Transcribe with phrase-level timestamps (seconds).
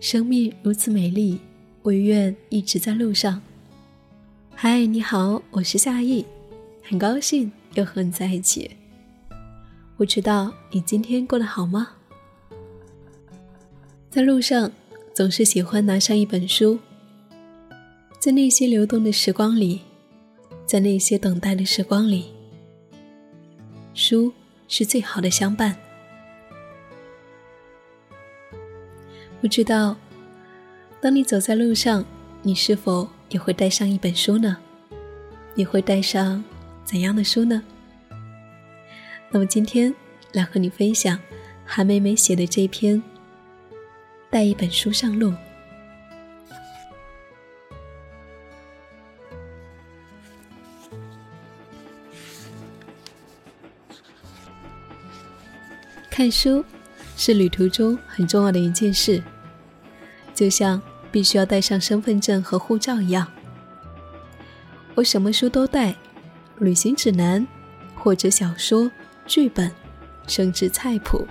[0.00, 1.38] 生命如此美丽，
[1.82, 3.42] 我愿一直在路上。
[4.54, 6.24] 嗨，你好，我是夏意，
[6.82, 8.70] 很高兴又和你在一起。
[9.98, 11.88] 不知道你今天过得好吗？
[14.08, 14.72] 在路上，
[15.12, 16.78] 总是喜欢拿上一本书，
[18.18, 19.82] 在那些流动的时光里，
[20.64, 22.30] 在那些等待的时光里，
[23.92, 24.32] 书
[24.66, 25.76] 是最好的相伴。
[29.40, 29.96] 不知道，
[31.00, 32.04] 当你走在路上，
[32.42, 34.58] 你是否也会带上一本书呢？
[35.54, 36.44] 你会带上
[36.84, 37.62] 怎样的书呢？
[39.30, 39.94] 那么今天
[40.34, 41.18] 来和你分享
[41.64, 42.96] 韩梅梅写的这篇
[44.28, 45.30] 《带一本书上路》。
[56.10, 56.62] 看书。
[57.22, 59.22] 是旅途中很重要的一件事，
[60.32, 60.80] 就像
[61.12, 63.30] 必须要带上身份证和护照一样。
[64.94, 65.94] 我什么书都带，
[66.60, 67.46] 旅行指南，
[67.94, 68.90] 或者小说、
[69.26, 69.70] 剧本，
[70.26, 71.28] 甚至菜谱，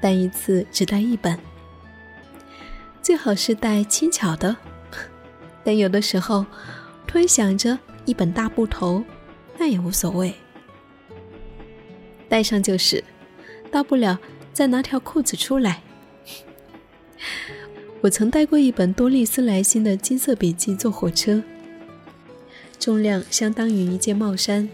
[0.00, 1.38] 但一次只带一本。
[3.02, 4.56] 最好是带轻巧的，
[5.62, 6.46] 但有的时候
[7.06, 9.04] 突然想着一本大部头，
[9.58, 10.34] 那也无所谓，
[12.26, 13.04] 带上就是，
[13.70, 14.18] 大不了。
[14.52, 15.82] 再拿条裤子出来。
[18.02, 21.42] 我曾带过一本多丽丝莱辛的金色笔记坐火车，
[22.78, 24.68] 重量相当于一件帽衫，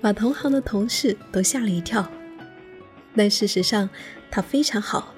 [0.00, 2.10] 把同行的同事都吓了一跳。
[3.16, 3.88] 但事实上，
[4.30, 5.14] 它非常好。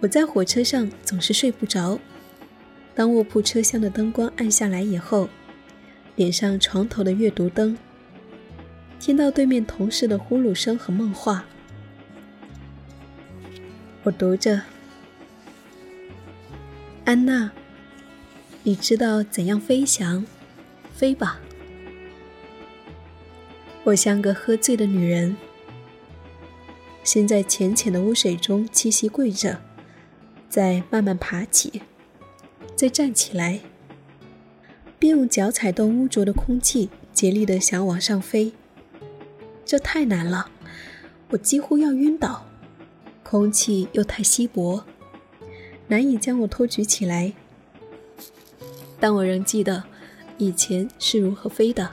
[0.00, 1.98] 我在火车上总是睡不着，
[2.94, 5.28] 当卧铺车厢的灯光暗下来以后，
[6.14, 7.76] 点上床头的阅读灯。
[9.00, 11.44] 听到对面同事的呼噜声和梦话，
[14.02, 14.62] 我读着
[17.06, 17.50] ：“安娜，
[18.64, 20.26] 你知道怎样飞翔？
[20.92, 21.40] 飞吧。
[23.84, 25.36] 我像个喝醉的女人，
[27.02, 29.60] 先在浅浅的污水中栖息跪着，
[30.50, 31.80] 再慢慢爬起，
[32.76, 33.60] 再站起来，
[34.98, 38.52] 并用脚踩动污浊的空气，竭力的想往上飞。”
[39.68, 40.48] 这太难了，
[41.28, 42.42] 我几乎要晕倒，
[43.22, 44.82] 空气又太稀薄，
[45.88, 47.34] 难以将我托举起来。
[48.98, 49.84] 但我仍记得
[50.38, 51.90] 以前是如何飞的。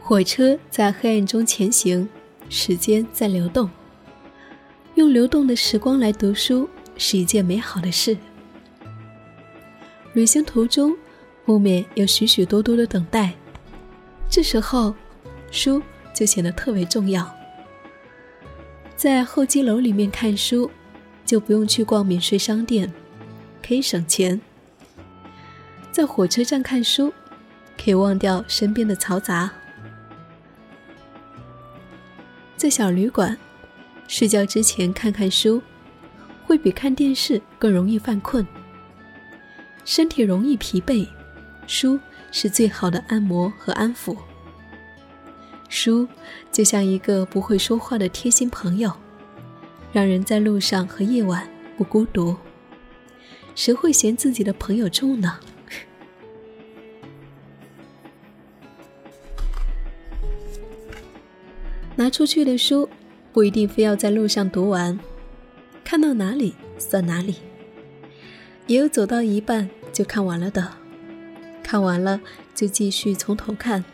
[0.00, 2.08] 火车在黑暗中前行，
[2.48, 3.68] 时间在流动，
[4.94, 6.66] 用流动的时光来读书。
[7.02, 8.16] 是一件美好的事。
[10.12, 10.96] 旅行途中，
[11.44, 13.34] 不免有许许多多的等待，
[14.30, 14.94] 这时候，
[15.50, 15.82] 书
[16.14, 17.28] 就显得特别重要。
[18.94, 20.70] 在候机楼里面看书，
[21.26, 22.90] 就不用去逛免税商店，
[23.66, 24.40] 可以省钱。
[25.90, 27.12] 在火车站看书，
[27.82, 29.50] 可以忘掉身边的嘈杂。
[32.56, 33.36] 在小旅馆，
[34.06, 35.60] 睡觉之前看看书。
[36.52, 38.46] 会比看电视更容易犯困，
[39.86, 41.08] 身体容易疲惫，
[41.66, 41.98] 书
[42.30, 44.14] 是最好的按摩和安抚。
[45.70, 46.06] 书
[46.50, 48.92] 就像一个不会说话的贴心朋友，
[49.94, 51.48] 让人在路上和夜晚
[51.78, 52.36] 不孤独。
[53.54, 55.40] 谁会嫌自己的朋友重呢？
[61.96, 62.86] 拿出去的书
[63.32, 65.00] 不一定非要在路上读完。
[65.92, 67.34] 看到哪里算哪里，
[68.66, 70.66] 也有走到一半就看完了的，
[71.62, 72.18] 看完了
[72.54, 73.84] 就继续从头看。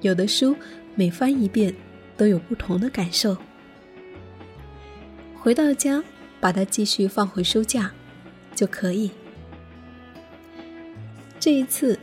[0.00, 0.54] 有的书
[0.94, 1.74] 每翻一遍
[2.16, 3.36] 都有不同的感受。
[5.34, 6.00] 回到家
[6.38, 7.90] 把它继续放回书架
[8.54, 9.10] 就可以。
[11.40, 11.98] 这一次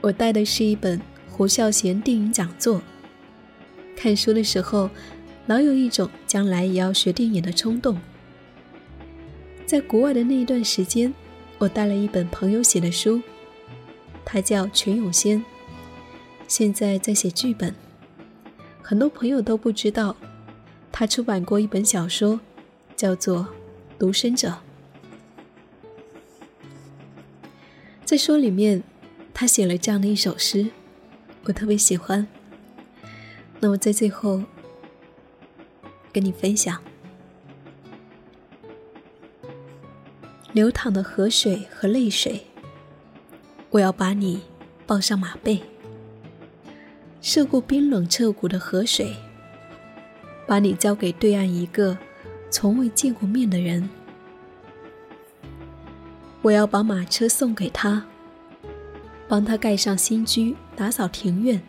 [0.00, 2.80] 我带的是一本胡孝贤电影讲座。
[3.96, 4.88] 看书的时候。
[5.46, 7.98] 老有一种将来也要学电影的冲动。
[9.66, 11.12] 在国外的那一段时间，
[11.58, 13.20] 我带了一本朋友写的书，
[14.24, 15.44] 他叫全永先，
[16.48, 17.74] 现在在写剧本。
[18.82, 20.16] 很多朋友都不知道，
[20.90, 22.40] 他出版过一本小说，
[22.96, 23.40] 叫做
[23.98, 24.48] 《独身者》。
[28.04, 28.82] 在书里面，
[29.34, 30.70] 他写了这样的一首诗，
[31.44, 32.26] 我特别喜欢。
[33.60, 34.42] 那么在最后。
[36.14, 36.80] 跟你分享，
[40.52, 42.46] 流淌的河水和泪水，
[43.70, 44.40] 我要把你
[44.86, 45.60] 抱上马背，
[47.20, 49.12] 涉过冰冷彻骨的河水，
[50.46, 51.98] 把你交给对岸一个
[52.48, 53.90] 从未见过面的人。
[56.42, 58.06] 我要把马车送给他，
[59.26, 61.60] 帮他盖上新居，打扫庭院，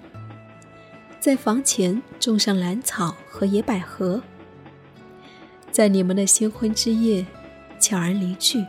[1.19, 4.21] 在房前种上兰草和野百合，
[5.75, 7.25] 在你们的新婚之夜
[7.81, 8.65] 悄然离去。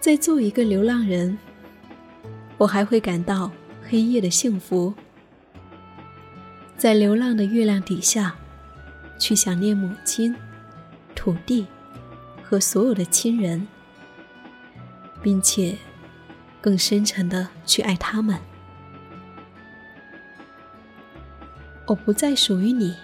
[0.00, 1.36] 在做一个流浪人，
[2.56, 3.52] 我还会感到
[3.86, 4.94] 黑夜的幸福，
[6.78, 8.34] 在流浪的月亮底下，
[9.18, 10.34] 去想念母亲、
[11.14, 11.66] 土地
[12.42, 13.68] 和所有的亲人。
[15.22, 15.76] 并且，
[16.62, 18.38] 更深沉的去爱他们。
[21.86, 22.96] 我不再属于你。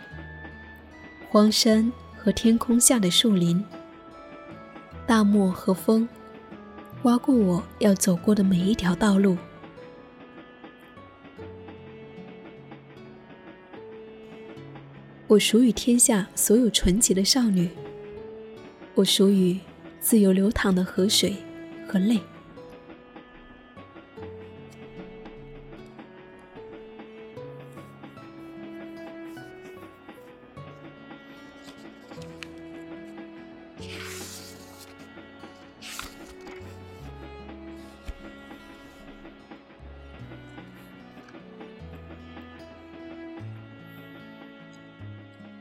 [1.31, 3.65] 荒山和天空下的树林，
[5.07, 6.09] 大漠和风，
[7.01, 9.37] 刮过我要走过的每一条道路。
[15.29, 17.71] 我属于天下所有纯洁的少女。
[18.97, 19.57] 我属于
[20.01, 21.37] 自由流淌的河水。
[21.91, 22.21] 和泪。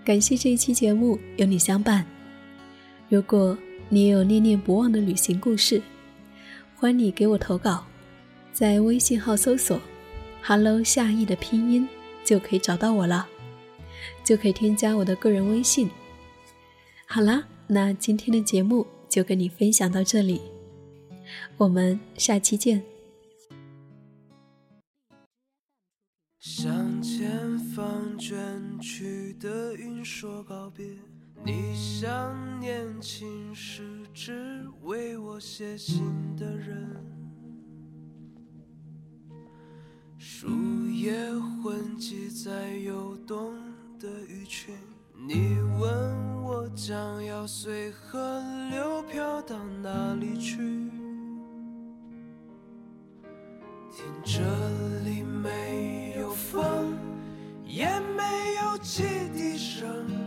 [0.09, 2.03] 感谢这一期节目有你相伴。
[3.09, 3.55] 如果
[3.89, 5.79] 你也有念念不忘的旅行故事，
[6.75, 7.85] 欢迎你给我投稿，
[8.51, 9.79] 在微信号搜索
[10.41, 11.87] “hello 夏意”的拼音
[12.23, 13.27] 就可以找到我了，
[14.23, 15.87] 就可以添加我的个人微信。
[17.05, 20.41] 好啦，那今天的节目就跟你分享到这里，
[21.55, 22.81] 我们下期见。
[30.79, 30.87] 别。
[31.43, 33.83] 你像年轻时
[34.13, 36.05] 只为我写信
[36.37, 36.95] 的人，
[40.17, 40.47] 树
[40.89, 41.13] 叶
[41.61, 43.53] 混迹在游动
[43.99, 44.73] 的鱼群。
[45.27, 50.57] 你问我将要随河流飘到哪里去？
[53.91, 54.39] 听这
[55.03, 56.97] 里没有风，
[57.65, 57.85] 也
[58.15, 59.03] 没有汽
[59.33, 60.18] 笛声。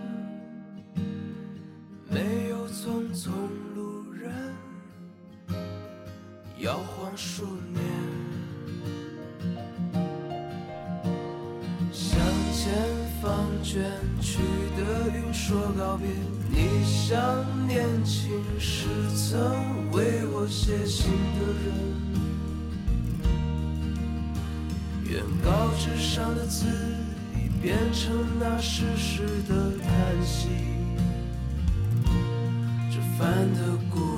[2.12, 3.30] 没有匆匆
[3.74, 4.30] 路人
[6.58, 7.82] 摇晃数年，
[11.90, 12.20] 向
[12.52, 12.70] 前
[13.22, 13.82] 方卷
[14.20, 14.42] 去
[14.76, 16.06] 的云说告别。
[16.50, 17.16] 你像
[17.66, 18.86] 年轻时
[19.16, 21.10] 曾为我写信
[21.40, 21.72] 的人，
[25.02, 26.66] 原稿纸上的字
[27.34, 30.71] 已变成那时时的叹息。
[33.22, 34.11] 般的故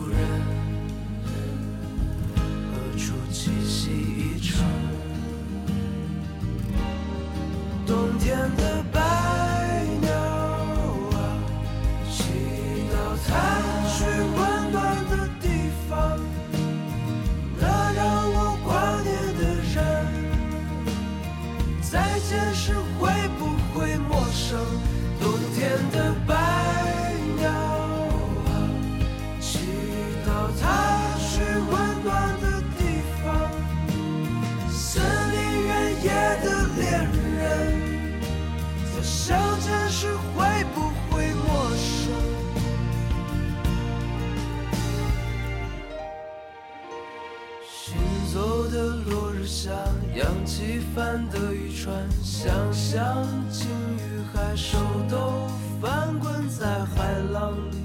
[50.65, 51.93] 扬起帆的渔船，
[52.23, 53.69] 想象鲸
[53.99, 54.79] 鱼海兽
[55.11, 55.47] 都
[55.81, 57.77] 翻滚在海浪里。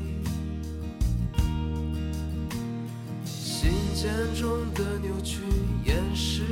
[3.25, 5.41] 信件中的牛群
[5.83, 6.43] 掩饰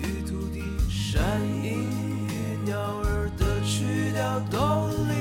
[0.00, 1.82] 于土地，山鹰
[2.28, 5.14] 与鸟儿的曲调都令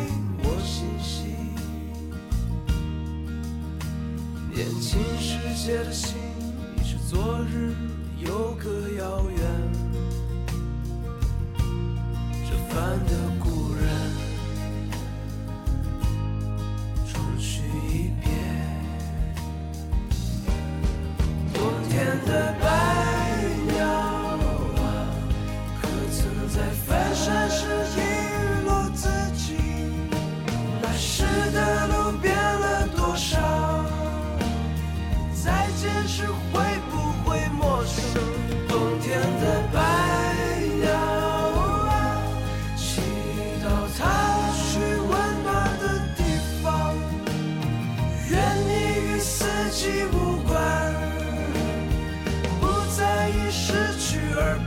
[0.44, 1.34] 我心喜。
[4.54, 6.18] 年轻时写的信，
[6.78, 7.74] 已是昨日，
[8.20, 9.91] 有个遥远。
[12.74, 13.84] 般的故人，
[17.12, 18.32] 终须一别。
[21.54, 21.60] 冬
[21.90, 21.92] 天
[22.26, 22.30] 的
[22.62, 22.64] 白
[23.74, 23.80] 鸟
[24.82, 24.84] 啊，
[25.82, 26.56] 可曾在
[49.82, 50.94] 己无关，
[52.60, 54.60] 不在意失去而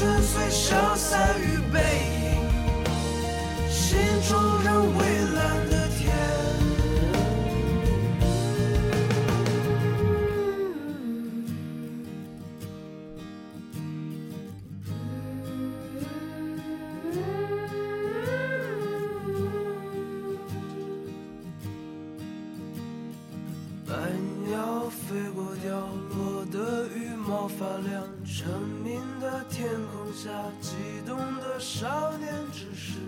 [0.00, 2.09] 春水消散于北。
[27.48, 30.30] 发亮成名的天空下
[30.60, 30.74] 激
[31.06, 32.98] 动的少年只是